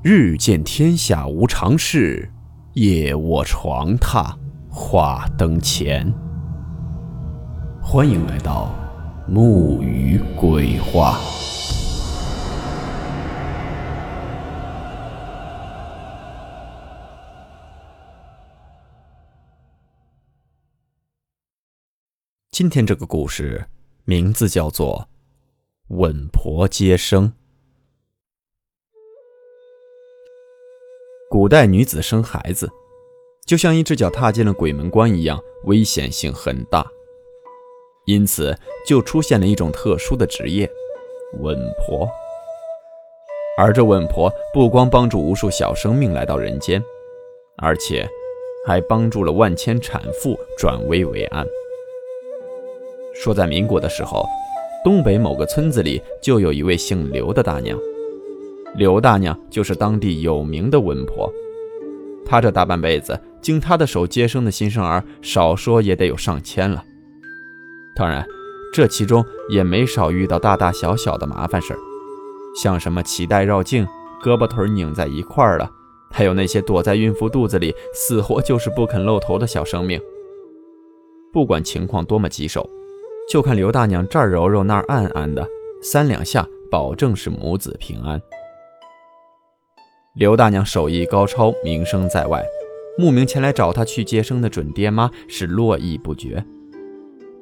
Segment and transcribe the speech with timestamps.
[0.00, 2.30] 日见天下无常事，
[2.74, 4.32] 夜卧床榻
[4.70, 6.14] 话灯前。
[7.82, 8.72] 欢迎来到
[9.26, 11.18] 木鱼鬼话。
[22.52, 23.66] 今天这个故事
[24.04, 25.08] 名字叫做
[25.96, 27.28] 《稳婆接生》。
[31.38, 32.68] 古代女子生孩子，
[33.46, 36.84] 就像一只脚踏进了鬼门关一样，危险性很大。
[38.06, 40.68] 因此，就出现了一种特殊的职业——
[41.38, 41.56] 稳
[41.86, 42.08] 婆。
[43.56, 46.82] 而这稳婆不光帮助无数小生命来到人间，
[47.58, 48.04] 而且
[48.66, 51.46] 还帮助了万千产妇转危为安。
[53.14, 54.26] 说在民国的时候，
[54.82, 57.78] 东北某个村子里就有一位姓刘的大娘。
[58.76, 61.32] 刘大娘就是当地有名的稳婆，
[62.24, 66.84] 她这大半辈子，经她的手接生的新生儿，少说也得有上千了。
[67.96, 68.24] 当然，
[68.72, 71.78] 这其中也没少遇到大大小小的麻烦事儿，
[72.62, 73.84] 像什么脐带绕颈、
[74.22, 75.68] 胳膊腿拧在一块儿了，
[76.10, 80.00] 还有那些躲在孕妇肚子里死活就是不肯露头的小生命。
[81.32, 82.68] 不管情况多么棘手，
[83.28, 85.46] 就看刘大娘这儿揉揉那儿按按的，
[85.82, 88.20] 三两下保证是母子平安。
[90.18, 92.44] 刘大娘手艺高超，名声在外，
[92.98, 96.44] 慕名前来找她去接生的准爹妈是络绎不绝。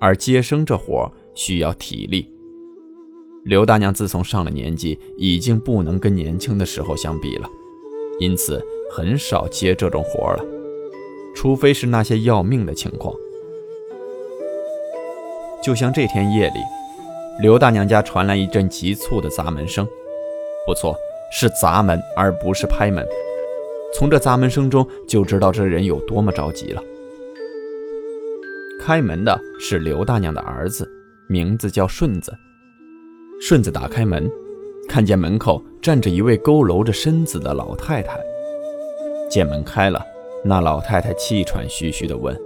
[0.00, 2.32] 而接生这活需要体力，
[3.44, 7.46] 刘大娘自从上了年纪，已经不能跟年轻的时候相比了，
[8.18, 10.42] 因此很少接这种活了，
[11.34, 13.14] 除非是那些要命的情况。
[15.62, 16.60] 就像这天夜里，
[17.42, 19.86] 刘大娘家传来一阵急促的砸门声，
[20.66, 20.96] 不错。
[21.32, 23.04] 是砸门，而不是拍门。
[23.94, 26.82] 从这砸门声中就知道这人有多么着急了。
[28.80, 30.88] 开门的是刘大娘的儿子，
[31.28, 32.32] 名字叫顺子。
[33.40, 34.30] 顺子打开门，
[34.88, 38.20] 看见门口站着一位佝偻着身子的老太太。
[39.30, 40.04] 见门开了，
[40.44, 42.38] 那老太太气喘吁吁地问：“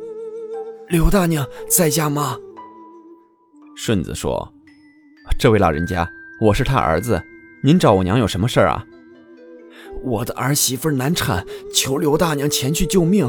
[0.89, 2.39] 刘大娘在家吗？”
[3.77, 4.53] 顺子说
[5.39, 6.09] ：“这位老人家，
[6.41, 7.21] 我是他儿子。”
[7.66, 8.87] 您找我娘有什么事儿啊？
[10.04, 11.44] 我的儿媳妇难产，
[11.75, 13.28] 求刘大娘前去救命。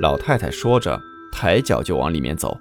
[0.00, 0.98] 老太太说着，
[1.30, 2.56] 抬脚就往里面走。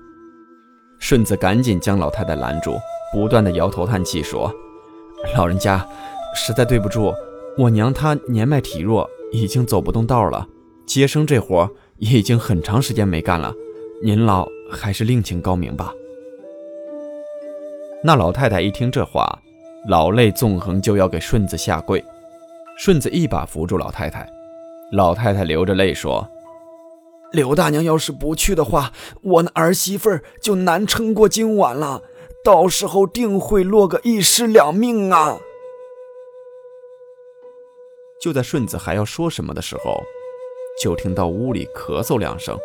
[1.00, 2.78] 顺子赶紧将老太太拦住，
[3.13, 4.53] 不断的摇头叹气说
[5.34, 5.88] ：“老人家，
[6.35, 7.13] 实在对不住，
[7.57, 10.46] 我娘她年迈体弱，已经走不动道了。
[10.85, 13.56] 接生这活也已经很长时间没干了，
[14.03, 15.94] 您老还是另请高明吧。”
[18.03, 19.40] 那老太太一听这话。
[19.88, 22.03] 老泪纵横，就要给顺子下跪。
[22.78, 24.28] 顺子一把扶住老太太，
[24.91, 26.29] 老太太流着泪说
[27.31, 28.91] ：“刘大娘要是不去的话，
[29.22, 30.09] 我那儿媳妇
[30.41, 32.03] 就难撑过今晚了，
[32.44, 35.40] 到时候定会落个一尸两命啊！”
[38.22, 40.03] 就在顺子还要说什么的时候，
[40.81, 42.57] 就听到屋里咳嗽两声。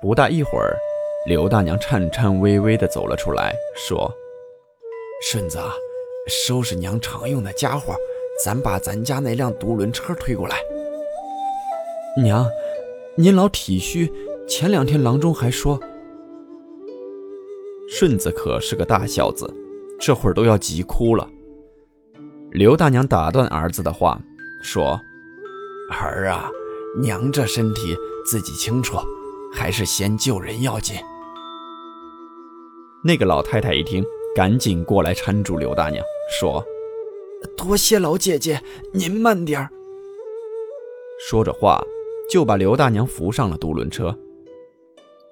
[0.00, 0.76] 不大一会儿，
[1.26, 4.12] 刘大娘颤颤巍巍地走了出来，说。
[5.22, 5.72] 顺子啊，
[6.28, 7.96] 收拾娘常用的家伙，
[8.44, 10.58] 咱把咱家那辆独轮车推过来。
[12.22, 12.46] 娘，
[13.16, 14.12] 您老体虚，
[14.46, 15.80] 前两天郎中还说。
[17.88, 19.52] 顺子可是个大孝子，
[19.98, 21.26] 这会儿都要急哭了。
[22.50, 24.20] 刘大娘打断儿子的话，
[24.62, 25.00] 说
[25.90, 26.50] ：“儿啊，
[27.00, 28.98] 娘这身体自己清楚，
[29.52, 30.96] 还是先救人要紧。”
[33.02, 34.04] 那个老太太一听。
[34.36, 36.62] 赶紧过来搀住刘大娘，说
[37.56, 38.60] ：“多谢老姐姐，
[38.92, 39.70] 您慢点儿。”
[41.26, 41.82] 说着话，
[42.30, 44.14] 就把刘大娘扶上了独轮车。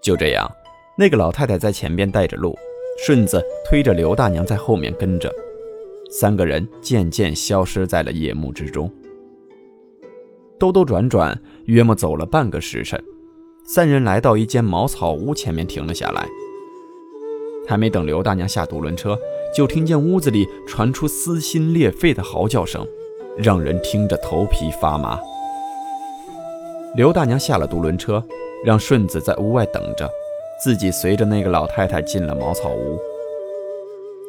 [0.03, 0.50] 就这样，
[0.97, 2.56] 那个老太太在前边带着路，
[3.04, 5.30] 顺子推着刘大娘在后面跟着，
[6.10, 8.91] 三个人渐渐消失在了夜幕之中。
[10.59, 12.98] 兜兜转转，约莫走了半个时辰，
[13.66, 16.27] 三人来到一间茅草屋前面停了下来。
[17.66, 19.19] 还没等刘大娘下独轮车，
[19.55, 22.87] 就听见屋子里传出撕心裂肺的嚎叫声，
[23.39, 25.19] 让人听着头皮发麻。
[26.95, 28.22] 刘大娘下了独轮车，
[28.65, 30.09] 让顺子在屋外等着，
[30.63, 32.99] 自己随着那个老太太进了茅草屋。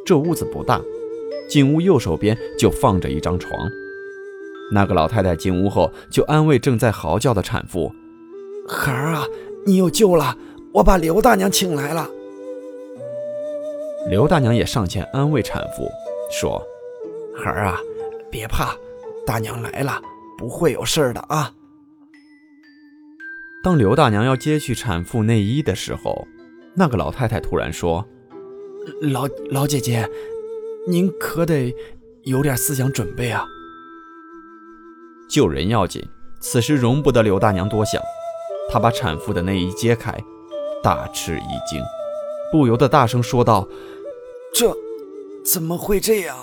[0.06, 0.82] 这屋子不大，
[1.50, 3.70] 进屋右手边就放着一张床。
[4.72, 7.94] 那个老太太进屋后，就安慰正在嚎叫的产妇
[8.68, 9.28] ：“孩儿啊，
[9.66, 10.36] 你有救了，
[10.74, 12.10] 我把刘大娘请来了。”
[14.08, 15.90] 刘大娘也上前安慰产妇，
[16.30, 16.62] 说
[17.36, 17.80] ：“孩儿啊，
[18.30, 18.76] 别怕，
[19.26, 20.00] 大娘来了，
[20.38, 21.52] 不会有事的啊。
[23.64, 26.28] 当刘大娘要揭去产妇内衣的时候，
[26.76, 28.06] 那个老太太突然说
[29.02, 30.08] ：“老老姐姐，
[30.88, 31.74] 您可得
[32.26, 33.44] 有点思想准备啊。”
[35.28, 36.08] 救人要紧，
[36.40, 38.00] 此时容不得刘大娘多想。
[38.70, 40.16] 她把产妇的内衣揭开，
[40.84, 41.82] 大吃一惊，
[42.52, 43.68] 不由得大声说道
[44.58, 44.76] ：“这
[45.44, 46.38] 怎么会这样？”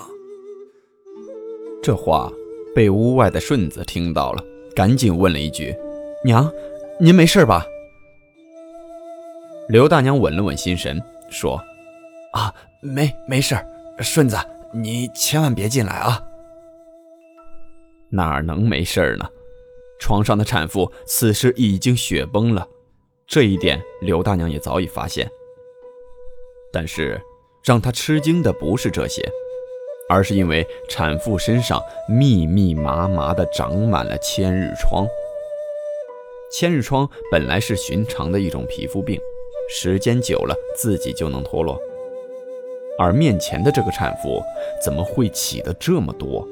[1.81, 2.31] 这话
[2.75, 4.43] 被屋外的顺子听到了，
[4.75, 5.75] 赶紧问了一句
[6.23, 6.49] ：“娘。”
[7.01, 7.65] 您没事吧？
[9.67, 11.01] 刘大娘稳了稳心神，
[11.31, 11.59] 说
[12.33, 13.57] ：“啊，没没事
[13.99, 14.37] 顺子，
[14.71, 16.23] 你千万别进来啊！”
[18.11, 19.27] 哪能没事呢？
[19.99, 22.67] 床上的产妇此时已经雪崩了，
[23.25, 25.27] 这一点刘大娘也早已发现。
[26.71, 27.19] 但是
[27.63, 29.23] 让她吃惊的不是这些，
[30.09, 35.07] 而是因为产妇身上密密麻麻的长满了千日疮。
[36.51, 39.19] 千日疮本来是寻常的一种皮肤病，
[39.69, 41.79] 时间久了自己就能脱落。
[42.99, 44.39] 而面前的这个产妇
[44.83, 46.47] 怎么会起的这么多？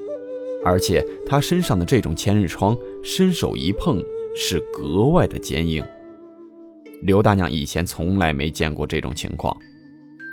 [0.64, 4.04] 而且她身上的这种千日疮，伸手一碰
[4.36, 5.84] 是格外的坚硬。
[7.04, 9.56] 刘大娘以前从来没见过这种情况，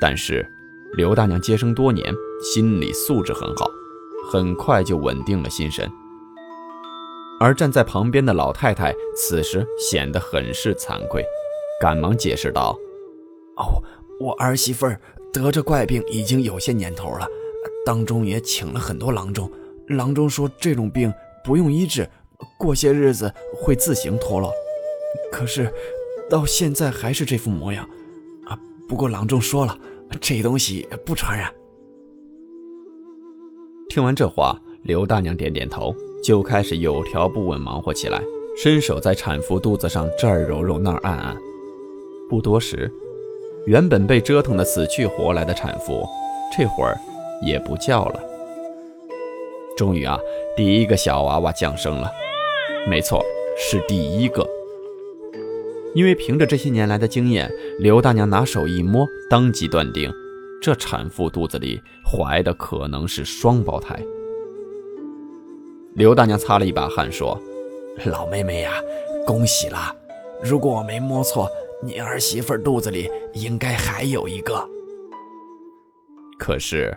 [0.01, 0.47] 但是
[0.94, 2.12] 刘大娘接生多年，
[2.43, 3.67] 心理素质很好，
[4.32, 5.88] 很快就稳定了心神。
[7.40, 11.25] 而站在旁边的老太太此时显得很是惭愧，
[11.81, 12.76] 赶忙解释道
[13.56, 13.81] ：“哦，
[14.19, 15.00] 我儿媳妇儿
[15.32, 17.29] 得这怪病已经有些年头了，
[17.87, 19.49] 当中也请了很多郎中，
[19.88, 21.12] 郎中说这种病
[21.44, 22.08] 不用医治，
[22.58, 24.52] 过些日子会自行脱落。
[25.31, 25.73] 可是
[26.29, 27.88] 到现在还是这副模样
[28.46, 28.58] 啊！
[28.88, 29.79] 不过郎中说了，
[30.21, 31.53] 这东西不传染。”
[33.89, 35.95] 听完这话，刘大娘点点头。
[36.21, 38.21] 就开始有条不紊忙活起来，
[38.61, 41.37] 伸手在产妇肚子上这儿揉揉那儿按按。
[42.29, 42.91] 不多时，
[43.67, 46.05] 原本被折腾的死去活来的产妇，
[46.55, 46.99] 这会儿
[47.47, 48.21] 也不叫了。
[49.77, 50.19] 终于啊，
[50.57, 52.11] 第一个小娃娃降生了，
[52.89, 53.25] 没错，
[53.57, 54.45] 是第一个。
[55.99, 57.50] 因为凭着这些年来的经验，
[57.81, 60.09] 刘大娘拿手一摸，当即断定，
[60.62, 64.00] 这产妇肚子里怀的可能是双胞胎。
[65.95, 67.37] 刘大娘擦了一把汗，说
[68.06, 68.75] ：“老妹妹呀，
[69.27, 69.93] 恭喜了！
[70.41, 71.49] 如果我没摸错，
[71.83, 74.65] 你儿媳妇肚子里应该还有一个。”
[76.39, 76.97] 可是，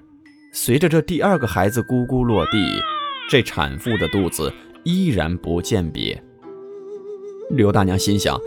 [0.53, 2.79] 随着这第二个孩子咕咕落地，
[3.27, 4.53] 这产妇的肚子
[4.83, 6.23] 依然不见别。
[7.49, 8.39] 刘大娘心想：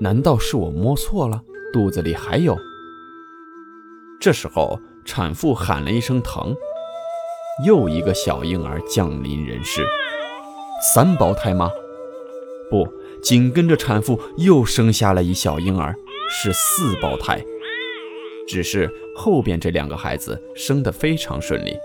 [0.00, 1.42] 难道是我摸错了？
[1.72, 2.56] 肚子里还有？
[4.20, 6.54] 这时候，产妇喊了一声疼。
[7.66, 9.86] 又一个小婴儿降临人世，
[10.94, 11.70] 三胞胎吗？
[12.70, 12.88] 不，
[13.22, 15.94] 紧跟着产妇又生下了一小婴儿，
[16.30, 17.44] 是四胞胎。
[18.48, 21.76] 只是后边这两个孩子生得非常顺利。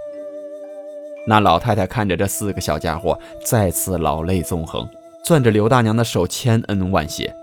[1.28, 4.88] 那老太太看着这四个小家伙，再次老泪纵横，
[5.26, 7.36] 攥着刘大娘的手，千恩万谢。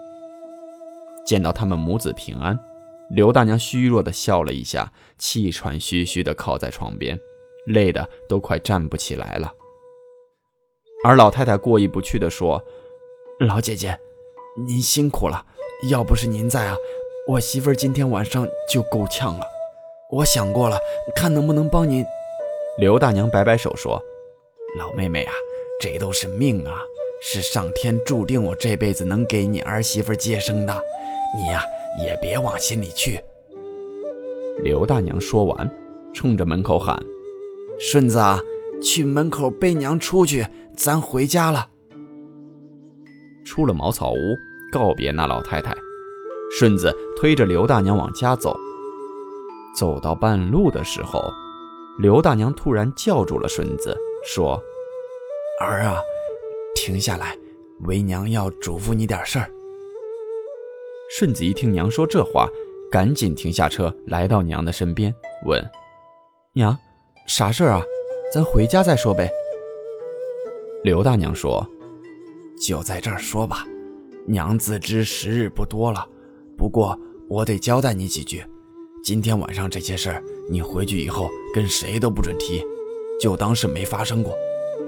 [1.25, 2.59] 见到他们母子平安，
[3.11, 7.19] 刘大娘虚弱地笑了一下，气喘吁吁地靠在床边。
[7.67, 9.51] 累得都快站不起来了，
[11.03, 12.63] 而老太太过意不去地说
[13.41, 13.99] ：“老姐姐，
[14.67, 15.47] 您辛苦了，
[15.89, 16.77] 要不是您在啊，
[17.27, 19.47] 我媳妇儿今天晚上就够呛了。
[20.11, 20.79] 我想过了，
[21.17, 22.05] 看能不能帮您。”
[22.77, 23.99] 刘大娘摆摆手说
[24.79, 25.33] ：“老妹妹啊，
[25.81, 26.83] 这都是命啊，
[27.23, 30.85] 是上天注定我这辈子能给你儿媳妇接生的，
[31.37, 31.63] 你呀
[31.99, 33.21] 也别往心里去。”
[34.63, 35.71] 刘大娘说完，
[36.13, 37.01] 冲着门口喊。
[37.79, 38.39] 顺子啊，
[38.81, 41.69] 去门口背娘出去，咱回家了。
[43.45, 44.17] 出了茅草屋，
[44.73, 45.75] 告别那老太太，
[46.57, 48.57] 顺子推着刘大娘往家走。
[49.77, 51.21] 走到半路的时候，
[51.99, 54.63] 刘大娘突然叫住了顺子，说
[55.61, 56.01] ：“儿啊，
[56.77, 57.37] 停下来，
[57.81, 59.51] 为娘要嘱咐你点事儿。”
[61.11, 62.49] 顺子一听娘说这话，
[62.91, 65.63] 赶紧停下车，来到娘的身边，问
[66.55, 66.77] ：“娘。”
[67.27, 67.83] 啥事儿啊？
[68.33, 69.31] 咱回家再说呗。
[70.83, 71.67] 刘大娘说
[72.61, 73.67] ：“就在这儿说吧，
[74.27, 76.07] 娘自知时日不多了，
[76.57, 78.45] 不过我得交代你几句。
[79.03, 82.63] 今天晚上这些事儿，你回去以后跟谁都不准提，
[83.21, 84.35] 就当是没发生过。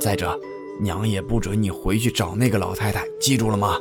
[0.00, 0.38] 再者，
[0.80, 3.78] 娘也不准你回去找那个老太太，记住了吗？”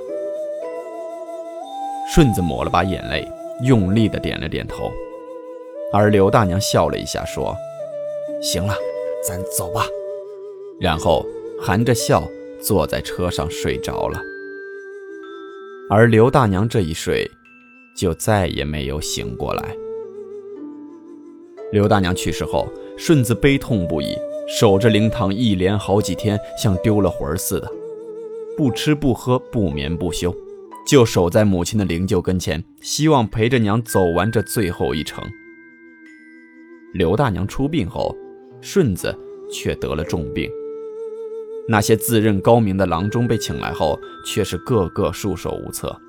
[2.16, 3.30] 顺子抹了把眼泪，
[3.64, 4.90] 用力的点了点头。
[5.92, 7.54] 而刘大娘笑了一下，说。
[8.42, 8.74] 行了，
[9.22, 9.86] 咱走吧。
[10.80, 11.26] 然后
[11.62, 12.24] 含着笑
[12.62, 14.18] 坐在车上睡着了。
[15.90, 17.30] 而刘大娘这一睡，
[17.98, 19.76] 就再也没有醒过来。
[21.74, 22.66] 刘大娘去世后，
[22.98, 24.18] 顺子悲痛不已，
[24.48, 27.70] 守着灵堂一连好几天，像丢了魂似的，
[28.56, 30.34] 不吃不喝，不眠不休，
[30.86, 35.24] 就守在母亲的灵柩跟前，希望陪着娘走完这最后一程。
[36.94, 38.16] 刘大娘出殡后，
[38.62, 39.18] 顺子
[39.52, 40.50] 却得了重病。
[41.68, 46.00] 那些自认高明的郎中被请来后，却是个个束手无策。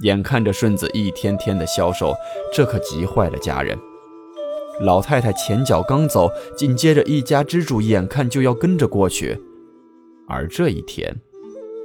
[0.00, 2.12] 眼看着顺子一天天的消瘦，
[2.52, 3.78] 这可急坏了家人。
[4.80, 9.38] 老太太前脚刚走，紧接着一家之主眼看就要跟着过去。
[10.26, 11.14] 而这一天，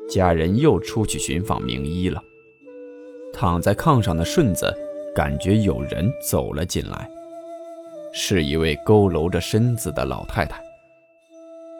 [0.09, 2.21] 家人又出去寻访名医了。
[3.33, 4.73] 躺在炕上的顺子
[5.15, 7.09] 感觉有人走了进来，
[8.13, 10.61] 是一位佝偻着身子的老太太。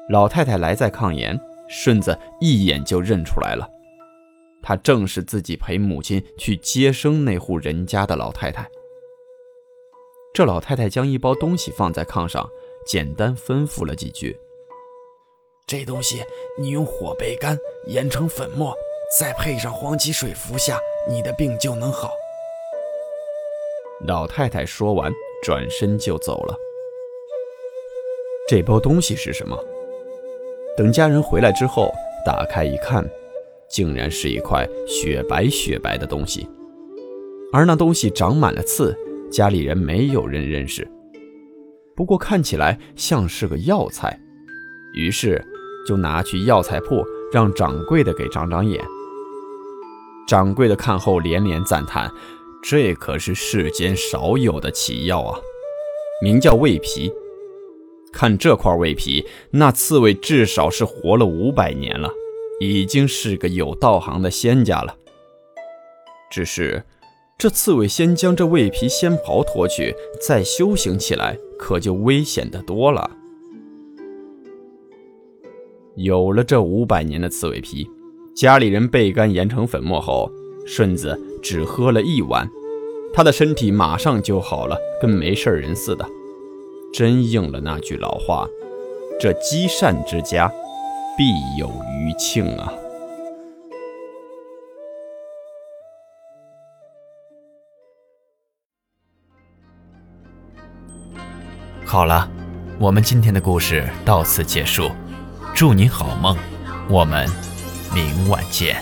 [0.10, 3.68] 老太太来在炕沿，顺子一眼就认出来了，
[4.62, 8.70] 她正是自己陪母亲去接生那户人家的老太太。
[10.34, 12.48] 这老太太将一包东西放在炕上，
[12.86, 14.38] 简单吩咐了几句
[15.68, 16.24] ：“这东西
[16.58, 18.74] 你用火焙干，研成粉末，
[19.20, 22.10] 再配上黄芪水服下，你的病就能好。”
[24.08, 25.12] 老太太说完，
[25.44, 26.58] 转身就走了。
[28.48, 29.62] 这包东西是什么？
[30.78, 31.92] 等家人回来之后，
[32.26, 33.06] 打开一看，
[33.68, 36.48] 竟然是一块雪白雪白的东西，
[37.52, 38.98] 而那东西长满了刺，
[39.30, 40.90] 家里人没有人认识。
[41.94, 44.18] 不过看起来像是个药材，
[44.94, 45.44] 于是
[45.88, 48.84] 就拿去药材铺让掌柜的给长长眼。
[50.28, 52.12] 掌柜的看后连连赞叹
[52.62, 55.40] ：“这可是世间少有的奇药啊，
[56.22, 57.12] 名叫胃皮。”
[58.12, 62.10] 看这块胃皮，那刺猬至少是活了五百年了，
[62.60, 64.96] 已经是个有道行的仙家了。
[66.32, 66.84] 只是，
[67.38, 73.12] 这刺猬先将这胃皮仙袍脱去，再修行起来，可就危险的多了。
[75.98, 77.90] 有了这五百年的刺猬皮，
[78.36, 80.32] 家里人焙干研成粉末后，
[80.64, 82.48] 顺子只喝了一碗，
[83.12, 86.08] 他的身体马上就好了，跟没事人似的。
[86.94, 88.48] 真应了那句老话
[89.20, 90.48] ：“这积善之家，
[91.18, 92.72] 必有余庆啊！”
[101.84, 102.30] 好了，
[102.80, 104.92] 我们今天的故事到此结束，
[105.58, 106.38] 祝你好梦，
[106.88, 107.28] 我们
[107.92, 108.80] 明晚见。